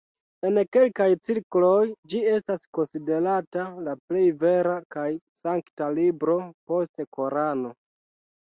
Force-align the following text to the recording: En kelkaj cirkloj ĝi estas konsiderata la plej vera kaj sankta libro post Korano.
En 0.47 0.55
kelkaj 0.75 1.05
cirkloj 1.27 1.83
ĝi 2.13 2.21
estas 2.37 2.65
konsiderata 2.77 3.67
la 3.89 3.95
plej 4.07 4.25
vera 4.47 4.75
kaj 4.97 5.07
sankta 5.43 5.91
libro 6.01 6.39
post 6.73 7.07
Korano. 7.19 7.77